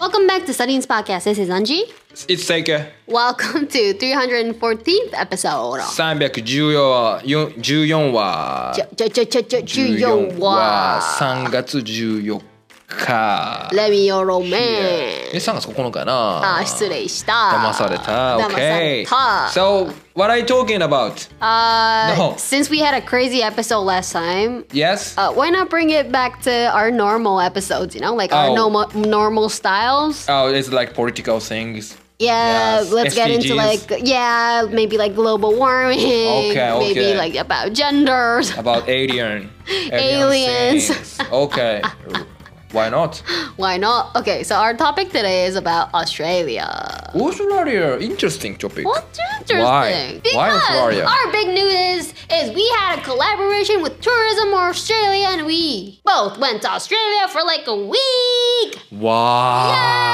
[0.00, 1.24] Welcome back to StudyIn's podcast.
[1.24, 1.82] This is Anji.
[2.28, 2.90] It's Seike.
[3.06, 5.80] Welcome to 314th episode.
[5.80, 7.22] 314話。
[7.24, 8.74] 14話。
[8.74, 11.00] 14話。
[11.18, 12.40] 3月14
[12.89, 15.37] 日レミオロメえン。
[15.37, 17.33] 3月9日やなあ、失礼した。
[17.53, 19.49] 騙された騙され OK た。
[19.53, 21.27] So what are you talking about?
[21.39, 22.35] Uh, No.
[22.37, 25.15] Since we had a crazy episode last time, Yes?
[25.17, 28.55] uh, why not bring it back to our normal episodes, you know, like our Oh.
[28.55, 30.25] normal, normal styles?
[30.27, 33.89] Oh it's like political things Yeah, Yes, let's get into SDGs.
[33.89, 35.99] like, yeah, maybe like global warming.
[35.99, 37.17] Okay, Maybe okay.
[37.17, 38.51] like about genders.
[38.57, 39.49] about alien
[39.91, 40.87] Aliens.
[40.89, 41.17] things.
[41.31, 41.81] Okay
[42.74, 43.22] Why not?
[43.56, 44.16] Why not?
[44.16, 46.66] Okay, so our topic today is about Australia.
[47.14, 49.60] Australia interesting topic What's interesting?
[49.60, 50.20] Why?
[50.20, 51.04] Because Why Australia?
[51.04, 56.36] our big news is is we had a collaboration with Tourism Australia and we both
[56.38, 58.82] went to Australia for like a week!
[58.90, 60.13] Wow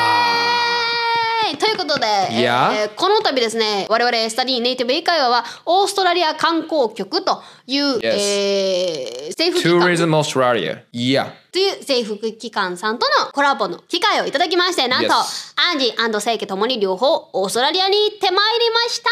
[1.50, 8.00] イエーイということで.えーこの度ですね、我々スタディネイティブ英会話はオーストラリア観光局という、Yes.
[8.02, 15.52] えー政府機関 Tourism Australia Yeah という政府機関さんとのコラボの機会をいただきまして、なんと、Yes.
[15.56, 19.10] アンジーセイケともに両方オーストラリアに行ってまいりました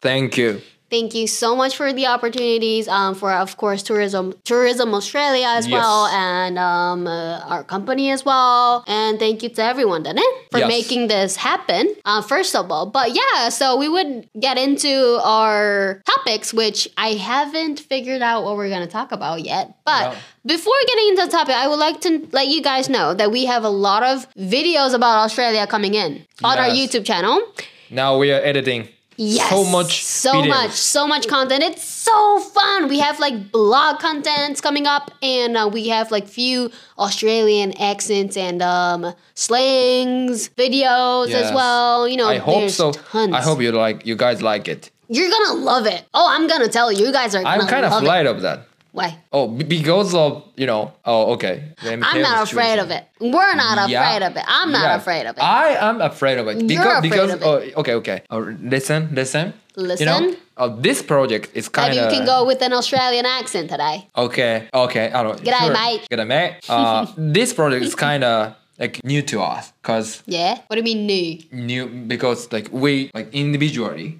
[0.00, 4.94] Thank you Thank you so much for the opportunities um, for, of course, tourism, tourism
[4.94, 5.74] Australia as Yes.
[5.76, 8.84] well, and um, uh, our company as well.
[8.88, 10.16] And thank you to everyone, then,
[10.50, 10.68] for Yes.
[10.68, 11.94] making this happen.
[12.06, 17.20] Uh, first of all, but yeah, so we would get into our topics, which I
[17.20, 19.74] haven't figured out what we're going to talk about yet.
[19.84, 20.16] But
[20.46, 23.44] before getting into the topic, I would like to let you guys know that we
[23.44, 27.42] have a lot of videos about Australia coming in on our YouTube channel.
[27.90, 28.88] Now we are editing
[29.20, 29.50] Yes.
[29.50, 30.48] so much So videos.
[30.48, 30.70] much.
[30.70, 31.64] So much content.
[31.64, 32.86] It's so fun.
[32.88, 38.36] We have like blog contents coming up and uh, we have like few Australian accents
[38.36, 42.06] and um slangs videos as well.
[42.06, 42.92] You know, I hope so.
[42.92, 43.34] tons.
[43.34, 44.90] I hope you like you guys like it.
[45.08, 46.04] You're gonna love it.
[46.14, 47.06] Oh, I'm gonna tell you.
[47.06, 48.67] You guys are I'm kind of afraid of that.
[48.92, 49.18] Why?
[49.32, 50.92] Oh, because of you know.
[51.04, 51.74] Oh, okay.
[51.82, 52.78] I'm not afraid situation.
[52.80, 53.04] of it.
[53.20, 54.00] We're not Yeah.
[54.02, 54.44] afraid of it.
[54.46, 54.96] I'm not Yeah.
[54.96, 55.42] afraid of it.
[55.42, 57.74] I am afraid of it You're because afraid because of it.
[57.76, 58.22] oh okay okay.
[58.30, 59.52] Oh, listen listen.
[59.76, 60.06] Listen.
[60.08, 61.96] You know, oh, this project is kind of.
[61.96, 64.08] Maybe you can go with an Australian accent today.
[64.16, 65.12] Okay, okay.
[65.12, 65.38] I don't.
[65.40, 66.00] G'day, mate.
[66.10, 66.56] G'day, mate.
[66.68, 70.54] Uh, this project is kind of like new to us because Yeah?
[70.66, 71.38] What do you mean new?
[71.52, 74.18] new because like we like individually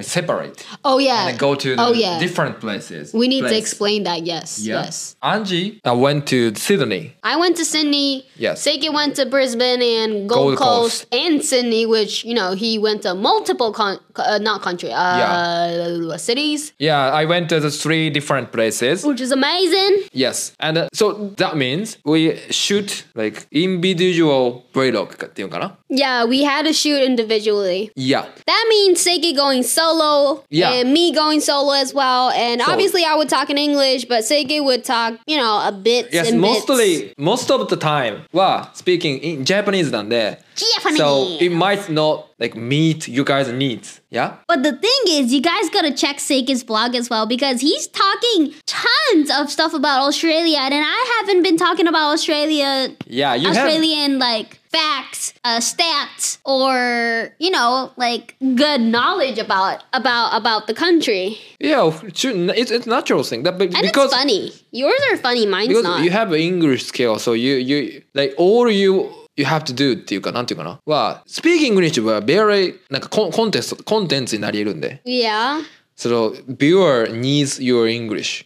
[0.00, 1.28] separate Oh yeah.
[1.28, 2.18] and go to the oh yeah.
[2.18, 3.12] different places.
[3.12, 4.22] We need to explain that.
[4.24, 4.60] Yes.
[4.60, 4.82] Yeah.
[4.84, 5.16] Yes.
[5.22, 7.14] Angie i went to Sydney.
[7.22, 8.26] I went to Sydney.
[8.36, 8.64] Yes.
[8.66, 11.10] Seiki went to Brisbane and Gold, Gold Coast.
[11.10, 11.14] Coast.
[11.14, 16.72] and Sydney, which you know he went to multiple con- uh, not country uh cities,
[16.78, 19.04] Yeah, I went to the three different places.
[19.04, 19.92] which is amazing.
[20.12, 23.46] Yes, and uh, so that means we shoot like
[23.89, 27.91] individual vlog っていうのかな Yeah, we had to shoot individually.
[27.95, 28.25] Yeah.
[28.45, 30.71] That means Seiki going solo Yeah.
[30.81, 32.29] and me going solo as well.
[32.31, 35.71] And So- obviously, I would talk in English, but Seiki would talk, you know, a
[35.71, 36.09] bit.
[36.11, 36.67] Yes, and bits.
[36.67, 40.97] mostly most of the time は speaking in Japanese なんで Japanese.
[40.97, 44.00] So it might not like meet you guys' needs.
[44.10, 44.36] Yeah?
[44.48, 48.54] But the thing is, you guys gotta check Seika's blog as well because he's talking
[48.66, 53.56] tons of stuff about Australia, and I haven't been talking about Australia, Yeah, you have
[53.56, 60.74] Australian like facts, uh, stats, or you know, like good knowledge about about about the
[60.74, 61.38] country.
[61.60, 63.42] Yeah, it's it's natural thing.
[63.42, 64.52] That but And because it's funny.
[64.72, 66.02] Yours are funny, mine's because not.
[66.04, 69.93] you have an English skill, so you you like all you you have to do
[69.93, 75.61] っていうかなんていうかなは speak English は very なんかコンコンテンツコンテンツになり得るんで yeah.
[75.97, 78.45] so viewer needs your English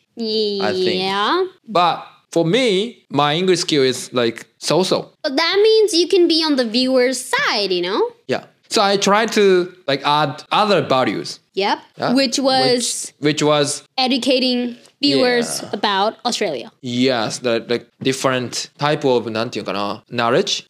[0.72, 1.01] think.
[1.01, 1.45] Yeah.
[1.67, 6.28] but for me my English skill is like so so But that means you can
[6.28, 8.12] be on the viewer's side, you know?
[8.28, 11.79] yeah so I try to like add other values Yep.
[11.97, 15.69] yeah, Which was which, which was educating viewers Yeah.
[15.73, 16.72] about Australia.
[16.81, 20.66] yes the like different type of なんていうかな knowledge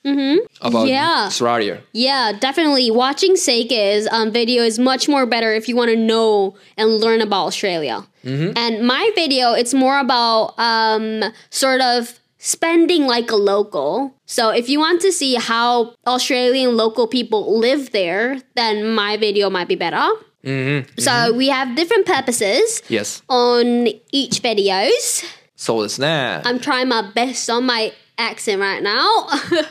[0.62, 0.88] about Mm-hmm.
[0.88, 1.26] Yeah.
[1.28, 2.90] Australia Yeah, definitely.
[2.92, 7.22] Watching Seika's um, video is much more better if you want to know and learn
[7.22, 8.06] about Australia.
[8.24, 14.15] And my video, it's more about um, sort of spending like a local.
[14.27, 19.49] So if you want to see how Australian local people live there, then my video
[19.49, 20.05] might be better.
[20.45, 21.01] Mm-hmm.
[21.01, 21.39] So mm-hmm.
[21.39, 22.83] we have different purposes.
[22.89, 23.23] Yes.
[23.31, 25.25] On each videos.
[25.57, 26.47] So it's that.
[26.47, 29.27] I'm trying my best on my accent right now.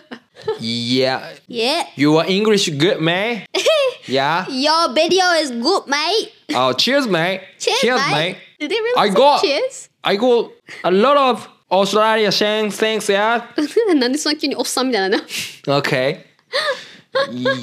[0.59, 1.29] yeah.
[1.47, 1.85] Yeah.
[1.95, 3.45] You are English good, mate.
[4.07, 4.47] yeah.
[4.49, 6.33] Your video is good, mate.
[6.55, 7.41] Oh, cheers, mate.
[7.59, 8.11] Cheers, cheers mate.
[8.11, 8.37] mate.
[8.59, 9.89] Did they really I got, cheers?
[10.03, 10.51] I got
[10.83, 13.42] a lot of Australia, Shane, thanks, yeah.
[13.98, 15.24] なんでそんな急におっさんみたいなの
[15.66, 16.24] Okay.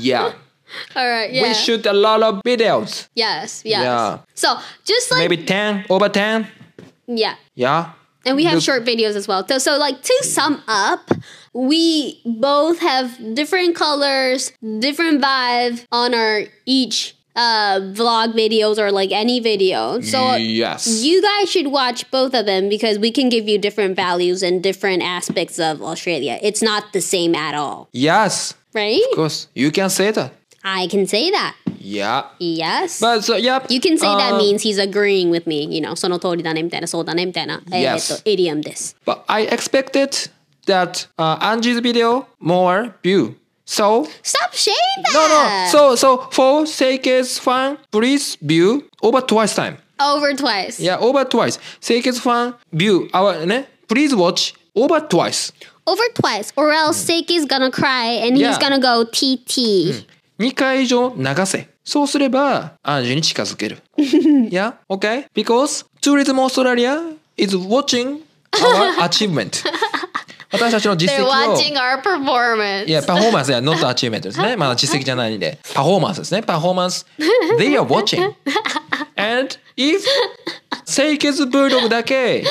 [0.02, 0.34] yeah.
[0.96, 1.44] Alright, yeah.
[1.48, 3.08] We shoot a lot of videos.
[3.16, 3.82] Yes, yes.
[3.84, 4.20] Yeah.
[4.34, 6.48] So just like Maybe 10, over 10.
[7.08, 7.36] yeah.
[7.56, 7.92] Yeah.
[8.26, 9.48] And we have Look- short videos as well.
[9.48, 11.12] So, so like to sum up,
[11.54, 19.12] we both have different colors, different vibe on our each uh vlog videos or like
[19.12, 20.00] any video.
[20.00, 21.04] So yes.
[21.04, 24.64] you guys should watch both of them because we can give you different values and
[24.64, 26.40] different aspects of Australia.
[26.42, 28.54] It's not the same at all, yes.
[28.74, 29.04] right?
[29.12, 29.48] Of course.
[29.54, 30.32] You can say that.
[30.64, 31.56] I can say that.
[31.78, 32.24] Yeah.
[32.40, 33.00] Yes.
[33.00, 33.64] But so, yeah.
[33.70, 38.16] you can say that uh, means he's agreeing with me, you know, その通りだねみたいな、そうだねみたいな、えー Yes.
[38.16, 38.96] っと、イディアムです。
[39.06, 40.32] But I expected
[40.66, 43.36] that uh, Angie's video more view.
[43.70, 45.14] So Stop saying that!
[45.14, 45.72] no no.
[45.72, 49.78] So so for Seike's fan, please view over twice time.
[50.00, 50.80] Over twice.
[50.80, 51.58] Yeah, over twice.
[51.82, 53.66] Seike's fan view our ne.
[53.88, 55.52] Please watch over twice.
[55.88, 56.52] Over twice.
[56.56, 58.60] Or else Seiki's gonna cry and he's Yeah.
[58.60, 60.06] gonna go TT.
[60.40, 61.68] 2回以上流せ。
[61.86, 63.78] そうすれば、アンジュに近づける。
[63.98, 64.74] yeah?
[64.90, 65.28] Okay?
[65.36, 69.64] Because Tourism Australia is watching our achievement.
[70.53, 71.57] 私たちの実 They're 績を。
[71.57, 72.87] watching our performance.
[72.87, 74.57] いや、パフォーマンスや、not achievement ですね。
[74.57, 75.59] まだ実績じゃないんで。
[75.75, 76.43] パフォーマンスですね。
[76.43, 77.07] パフォーマンス。
[77.59, 78.35] They are watching.
[79.17, 80.03] And if
[80.87, 82.45] Seike's Bulldog だけ、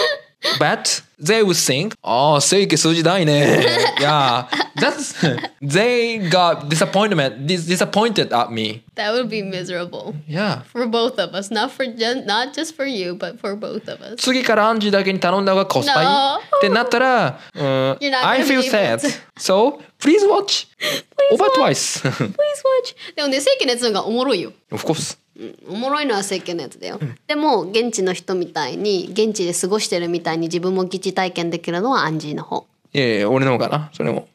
[0.59, 3.65] but they would think, ああ、セイケ数字ないね。
[3.99, 5.15] yeah, that's,
[5.63, 8.83] they got disappointment, dis- disappointed at me.
[8.95, 10.15] That would be miserable.
[10.29, 10.63] Yeah.
[10.65, 11.51] For both of us.
[11.51, 14.17] Not for just, not just for you, but for both of us.
[14.17, 16.37] 次からアンジーだけに頼んだ方がコスパいい No.
[16.59, 17.63] ってなったら、うん
[18.01, 19.01] You're not I gonna feel be able sad.
[19.01, 19.09] to.
[19.39, 20.67] So, please watch
[21.33, 22.03] over twice.
[22.03, 22.95] Please watch.
[23.17, 24.53] でもね、セイキのやつの方がおもろいよ。
[24.71, 25.17] of course.
[25.68, 32.66] おもろいのは政権のやつだよ、でも現地の人みたいに現地で過ごしてるみたいに自分も疑似体験できるのはアンジーの方。
[32.94, 34.28] いやいや、俺の方かな、それも。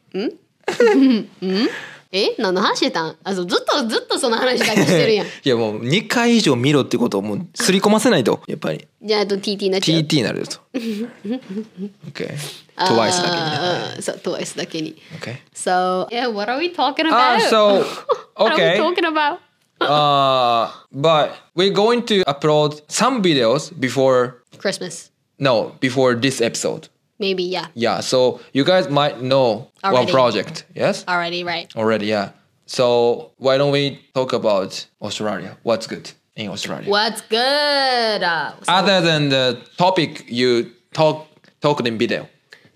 [2.11, 2.33] え？
[2.37, 3.15] 何の話してたん？
[3.23, 5.27] あそうずっとずっとその話だけしてるやん。
[5.27, 8.87] いやもう2回以上見ろってことをもうすり込ませないとやっぱり。
[9.01, 9.99] じゃああと TT になっちゃう。
[10.01, 10.57] TT になると。
[10.73, 12.37] OK
[12.77, 14.01] TWICE だけにね。
[14.01, 14.95] そう TWICE だけに。
[15.19, 17.49] OK So yeah what are we talking Ah, about?
[17.49, 17.85] so
[18.37, 18.77] what are we okay.
[18.77, 19.39] talking about?
[19.81, 25.11] Uh, but we're going to upload some videos before Christmas.
[25.39, 26.87] no before this episode.
[27.19, 27.67] Maybe yeah.
[27.73, 30.05] Yeah so you guys might know Already.
[30.05, 31.05] what project yes?
[31.07, 31.73] Already right.
[31.75, 32.31] Already yeah.
[32.65, 35.57] So why don't we talk about Australia?
[35.63, 36.89] What's good in Australia?
[36.89, 38.23] What's good?
[38.23, 41.27] Uh, other than the topic you talk
[41.61, 42.27] talked in video.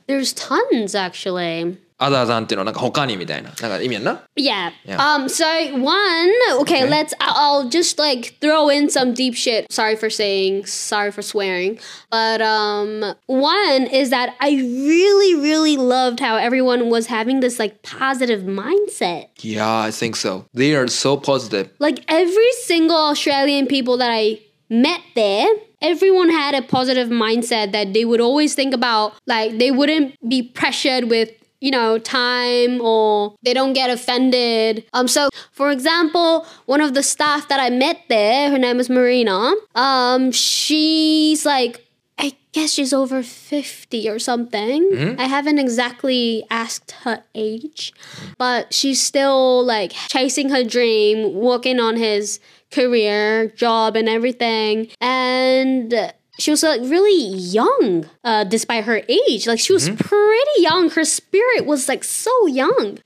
[0.07, 4.72] There's tons actually other than っていうのはなんか他にみたいななんか意味やんな Yeah.
[4.84, 4.98] Yeah.
[4.98, 5.28] Um.
[5.28, 5.44] So
[5.78, 6.30] one.
[6.60, 6.88] Okay, Okay.
[6.88, 7.14] Let's.
[7.20, 9.70] I'll I'll just like throw in some deep shit.
[9.72, 10.66] Sorry for saying.
[10.66, 11.78] Sorry for swearing.
[12.10, 17.82] But um, one is that I really, really loved how everyone was having this like
[17.82, 19.28] positive mindset.
[19.40, 20.46] Yeah, I think so.
[20.52, 21.70] They are so positive.
[21.78, 25.46] Like every single Australian people that I met there.
[25.82, 30.42] Everyone had a positive mindset that they would always think about, like, they wouldn't be
[30.42, 31.28] pressured with
[31.61, 34.85] you know, time or they don't get offended.
[34.93, 38.89] Um, so for example, one of the staff that I met there, her name is
[38.89, 39.53] Marina.
[39.75, 41.85] Um, she's like,
[42.17, 44.91] I guess she's over 50 or something.
[45.19, 47.93] I haven't exactly asked her age,
[48.37, 52.39] but she's still like chasing her dream, working on his
[52.71, 54.89] career, job, and everything.
[54.99, 59.47] And she was like really young uh, despite her age.
[59.47, 60.89] Like she was pretty young.
[60.89, 62.99] Her spirit was like so young.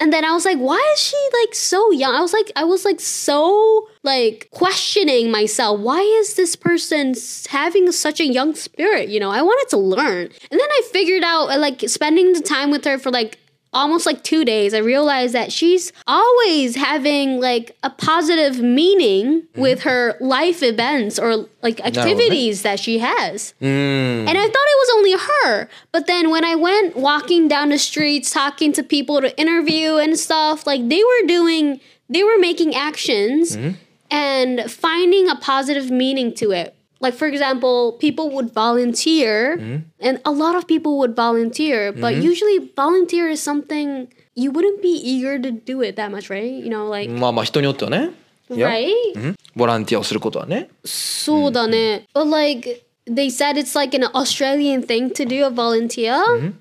[0.00, 2.14] And then i was like why is she like so young?
[2.14, 5.80] I was like i was like so like questioning myself.
[5.80, 7.14] Why is this person
[7.48, 9.08] having such a young spirit?
[9.08, 10.24] You know i wanted to learn.
[10.50, 13.38] And then i figured out uh, like spending the time with her for like
[13.74, 19.60] almost like two days, I realized that she's always having like a positive meaning mm-hmm.
[19.60, 23.54] with her life events or like activities that she has.
[23.60, 24.26] Mm.
[24.26, 25.68] And I thought it was only her.
[25.92, 30.18] But then when I went walking down the streets, talking to people to interview and
[30.18, 33.76] stuff, like they were doing, they were making actions mm-hmm.
[34.10, 39.53] and finding a positive meaning to it Like, for example, people would volunteer,
[40.01, 44.89] and a lot of people would volunteer, but usually volunteer is something you wouldn't be
[44.89, 46.51] eager to do it that much, right?
[46.51, 48.11] You know, like, まあまあ人によってはね。
[48.49, 48.67] Yeah.
[48.67, 48.91] right?
[49.15, 50.69] うんボランティアをすることはね。
[50.83, 52.05] そうだね.
[52.13, 56.13] But like they said it's like an Australian thing to do a volunteer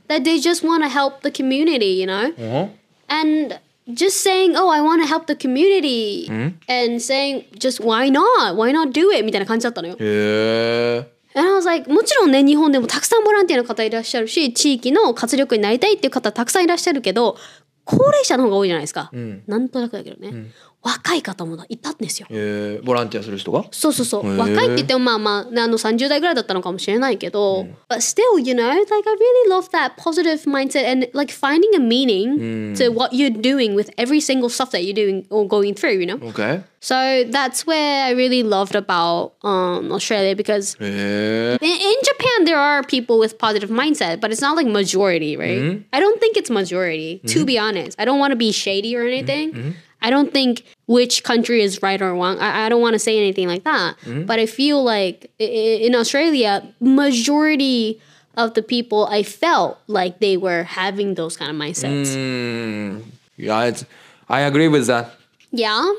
[0.09, 2.33] that they just want to help the community, you know?
[2.37, 2.71] うん。
[3.09, 6.28] And just saying, "Oh, I want to help the community."
[6.68, 8.56] And saying just why not?
[8.56, 9.24] Why not do it?
[9.24, 9.96] みたいな感じだったのよ。
[10.00, 11.14] へえ。
[11.36, 17.38] And I was like もちろんね日本でもたくさんボランティアの方いらっしゃるし地域の活力になりたいっていう方たくさんいらっしゃるけど
[17.86, 19.12] 高齢者の方が多いじゃないですか、
[19.48, 20.52] なんとなくだけどね、
[20.83, 32.75] 若い方もいたんですよえー、ボランティアする人がそうそうそうへー若いって言ってもまあまあねあの30代ぐらいだったのかもしれないけど、but still you know like I really love that positive mindset and like finding a meaning
[32.77, 36.07] to what you're doing with every single stuff that you're doing or going through you
[36.07, 36.63] know OK?
[36.81, 42.57] so that's where I really loved about um, Australia because へえ in, in Japan there
[42.57, 46.51] are people with positive mindset but it's not like majority right I don't think it's
[46.51, 50.65] majority to be honest I don't want to be shady or anything I don't think
[50.86, 53.96] which country is right or wrong I, I don't want to say anything like that
[54.06, 58.02] but I feel like in Australia majority
[58.36, 63.04] of the people I felt like they were having those kind of mindsets Mm,
[63.38, 63.86] yeah, it's,
[64.30, 65.12] I agree with that.
[65.52, 65.92] Yeah.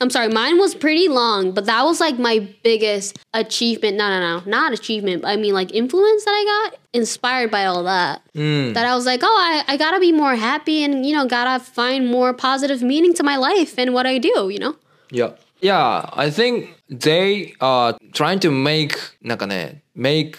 [0.00, 3.96] I'm sorry, mine was pretty long, but that was like my biggest achievement.
[3.96, 5.24] No, no, no, not achievement.
[5.24, 8.22] I mean, like influence that I got, inspired by all that.
[8.34, 11.62] That I was like, oh, I, I gotta be more happy and, you know, gotta
[11.62, 14.74] find more positive meaning to my life and what I do, you know?
[15.10, 15.32] Yeah.
[15.60, 20.36] Yeah, I think they are trying to make なんかね make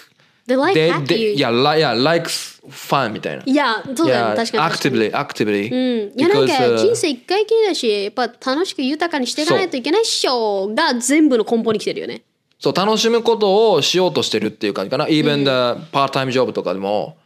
[0.49, 1.07] The life they, happy.
[1.07, 3.43] they yeah, yeah, likes fun みたいな。
[3.45, 6.14] いや、そうだよ確かに actively, actively.
[6.17, 12.23] いやなんか uh, 人生一回きりだし、やっぱ楽しく豊かにしていかないといけないっしょが全部の根本に来てるよね。
[12.59, 15.07] そう楽しむことをしようとしてるっていう感じかな。
[15.07, 17.19] Even the part-time job とかでも、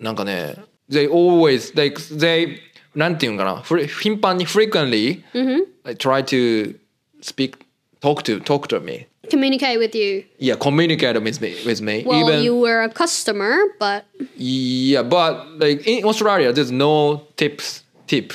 [0.00, 0.56] なんかね、
[0.90, 2.56] they always like they
[2.94, 3.62] なんていうんかな、
[4.02, 5.22] 頻繁に frequently、
[5.84, 6.78] like, try to
[7.22, 7.58] speak
[8.00, 9.06] talk to talk to me.
[9.30, 10.24] Communicate with you.
[10.38, 12.04] Yeah, communicate with me with me.
[12.06, 14.04] Well, Even you were a customer, but
[14.36, 18.32] yeah, but like in Australia, there's no tips tip.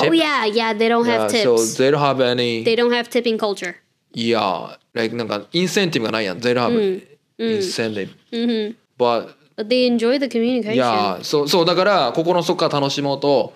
[0.00, 0.14] oh Tip.
[0.14, 1.44] yeah, yeah, they don't Yeah, have tips.
[1.44, 2.62] so they don't have any.
[2.64, 3.76] they don't have tipping culture.
[4.12, 6.38] yeah, like なんかインセンティブがないやん。
[6.38, 7.02] They don't have
[7.38, 8.10] incentive.
[8.98, 10.74] But But they enjoy the communication.
[10.74, 13.52] いやそうそうだから心の底から楽しもうと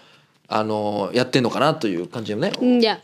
[0.48, 2.52] あのやってんのかなという感じよね。
[2.60, 2.98] Mm, Yeah.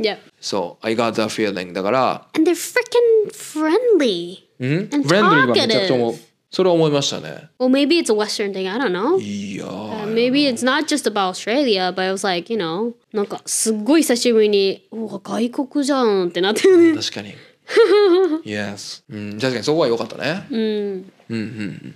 [0.00, 0.18] Yeah.
[0.40, 4.38] そう I got that feeling だから、And they're freaking friendly.
[4.58, 6.14] うん、フ And レンドリーはめちゃくちゃ思う。
[6.50, 7.48] それは思いましたね。
[7.60, 8.68] Well, maybe it's a Western thing.
[8.68, 9.20] I don't know.
[9.20, 16.94] いやー Uh, maybe it's not just about Australia, but I was like, you know, なんかすっごい久しぶりに、うわ、外国じゃんってなってるね。
[17.00, 17.34] 確かに。
[18.44, 20.46] yes、うん、確かにそこは良かったね。
[20.50, 20.58] うん。
[20.58, 21.94] うんうんうん。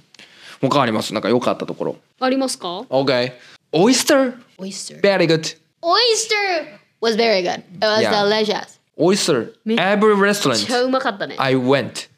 [0.60, 1.96] 他ありますなんか良かったところ。
[2.20, 3.32] ありますか OK。
[3.72, 5.00] Oyster ?Oyster.
[5.00, 5.56] very good.
[5.82, 7.63] Oyster was very good.
[7.75, 8.23] It was Yeah.
[8.23, 8.79] delicious.
[8.99, 11.35] Oyster every restaurant 超うまかったね。
[11.37, 12.09] I went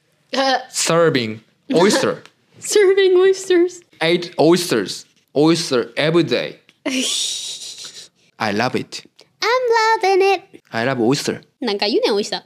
[0.69, 1.39] serving
[1.73, 2.23] oyster.
[2.59, 3.83] Serving oysters.
[3.99, 6.57] ate oysters, oyster every day.
[8.37, 9.03] I love it.
[9.41, 10.43] I'm loving it.
[10.71, 11.41] I love oyster.
[11.59, 12.37] なんか言うねん、オイスタ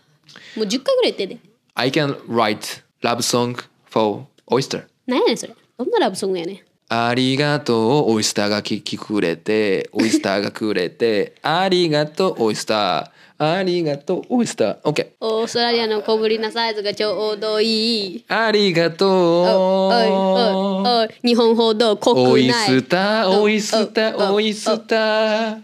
[0.56, 0.60] ー。
[0.60, 1.38] もう10回ぐらい言ってんで。
[1.76, 3.58] I can write love song
[3.90, 4.86] for oyster.
[5.08, 5.56] なんやねんそれ。
[5.78, 6.60] どんなラブソングやねん。
[6.93, 13.57] ありがとう、オイスターが聞きくれて、オイスターがくれて、ありがとう、オイスター。
[13.59, 14.81] ありがとう、オイスター。
[14.81, 15.07] OK。
[15.21, 18.25] オーストラリアの小ぶりなサイズがちょうどいい。
[18.27, 19.11] ありがとう。
[19.11, 22.33] おいおいおい日本ほど濃くない。
[22.33, 25.63] オイスター、オイスター、おオイスター。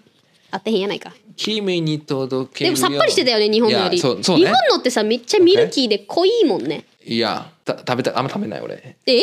[0.52, 1.12] 合ってへんやないか。
[1.36, 3.98] 君に届けでもさっぱりしてたよね、日本のより。
[3.98, 6.84] そうそうね日本のってさ、めっちゃミルキーで濃いもんね。
[7.04, 8.96] いや、た食べた、あんま食べない俺。
[9.06, 9.22] え？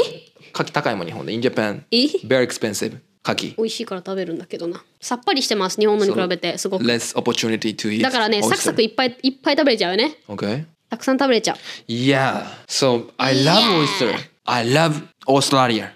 [0.54, 1.34] 牡蠣高いもん、日本で。
[1.34, 2.98] In Japan, え very expensive.
[3.26, 3.56] 牡蠣。
[3.58, 4.84] 美味しいから食べるんだけどな。
[5.02, 6.58] さっぱりしてます、日本のに比べて。
[6.58, 6.86] すごく。
[6.86, 8.02] Less opportunity to eat.
[8.02, 10.18] だからね、サクサクいっぱいいっぱい食べれちゃうよね。
[10.28, 10.66] Okay.
[10.90, 11.58] たくさん食べれちゃう。
[11.88, 12.46] Yeah.
[12.68, 14.16] So I love oyster.
[14.46, 15.94] I love Australia.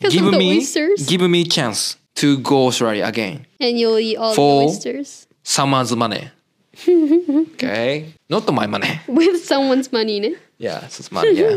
[0.00, 0.64] Give me,
[1.06, 3.44] give me chance to go Australia again.
[3.60, 5.26] And you'll eat all the oysters.
[5.42, 6.30] Someone's money.
[7.54, 8.14] okay.
[8.30, 9.00] Not my money.
[9.08, 10.36] With someone's money, ne?
[10.58, 11.32] Yeah, it's money.
[11.32, 11.56] Yeah.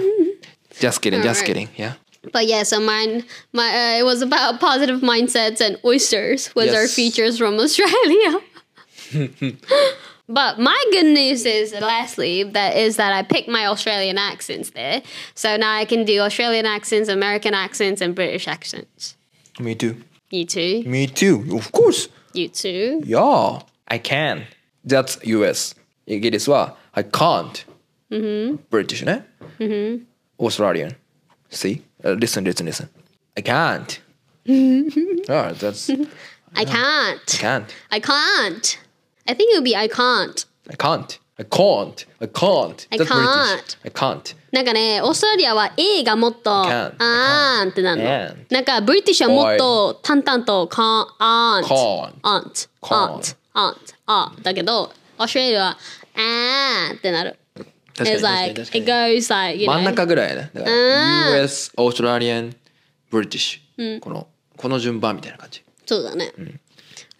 [0.81, 1.23] just kidding.
[1.23, 1.47] Just Alright.
[1.47, 1.69] kidding.
[1.76, 1.95] Yeah.
[2.33, 6.83] But yeah, so mine, my uh, it was about positive mindsets and oysters was our
[6.83, 6.95] Yes.
[6.95, 8.40] features from Australia.
[10.28, 15.02] but my good news is, lastly, that is that I picked my Australian accents there,
[15.35, 19.17] so now I can do Australian accents, American accents, and British accents.
[19.59, 20.02] Me too.
[20.31, 20.83] You too.
[20.87, 21.47] Me too.
[21.57, 22.09] Of course.
[22.35, 23.00] You too.
[23.07, 24.45] Yeah, I can.
[24.85, 25.75] That's US.
[26.07, 27.64] イギリスは I can't.
[28.71, 29.25] British ね。
[30.46, 30.96] Australian.
[31.50, 31.84] See?
[32.04, 32.90] Uh, listen, listen, listen.
[33.38, 34.02] I can't.
[35.30, 35.90] oh, that's
[36.56, 37.26] I can't.
[37.28, 37.66] can't.
[37.92, 38.80] I can't.
[39.28, 40.46] I think it would be I can't.
[40.70, 41.20] I can't.
[41.40, 42.06] I can't.
[42.22, 42.88] I can't.
[42.92, 43.78] I can't.
[43.86, 44.36] I can't.
[44.52, 48.36] なんかね、オーストラリアは A がもっと.あーんってなるの。
[48.52, 52.14] なんかブリティッシュはもっと淡々と can't, aren't, Can't.
[52.22, 53.10] aren't, Can't.
[53.24, 55.78] aren't, aren't, あだけど、オーストラリアは
[56.16, 57.38] あーんってなる。
[57.95, 59.85] 確かに It's like 確か it に確かに goes like you 真ん know.
[59.90, 62.55] 中ぐらいやねだから US オーストラリアン
[63.11, 65.62] ブリティッシュ、このこの順番みたいな感じ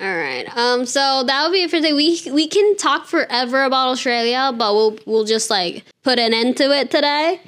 [0.01, 0.47] All right.
[0.57, 0.87] Um.
[0.87, 1.93] So that would be it for today.
[1.93, 6.57] We we can talk forever about Australia, but we'll we'll just like put an end
[6.59, 7.41] to it today.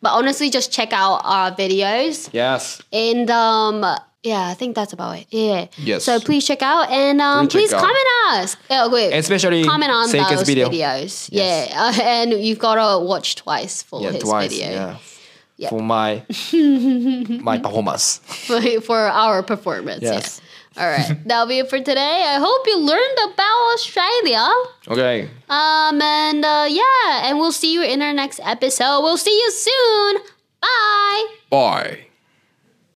[0.00, 3.84] But honestly, just check out our videos Yes and um.
[4.27, 5.27] yeah, I think that's about it.
[5.31, 5.67] Yeah.
[5.77, 6.03] Yes.
[6.03, 7.85] So please check out and um, Please please check out.
[7.87, 8.57] comment us.
[8.69, 9.13] Oh, wait.
[9.13, 10.67] Especially comment on Seika's those video.
[10.69, 11.29] videos.
[11.31, 11.69] Yes.
[11.71, 14.97] Yeah, uh, and you've got to watch twice for yeah his twice video yeah
[15.57, 15.69] Yeah.
[15.69, 16.23] for my
[17.49, 20.03] my performance for, for our performance.
[20.03, 20.41] Yes.
[20.41, 20.43] Yeah.
[20.77, 22.23] All right, that'll be it for today.
[22.27, 24.45] I hope you learned about Australia.
[24.89, 29.01] okay Um, and uh, yeah, and we'll see you in our next episode.
[29.01, 30.11] We'll see you soon.
[30.61, 31.25] Bye.
[31.49, 32.06] bye